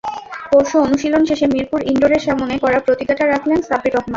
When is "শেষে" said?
1.25-1.45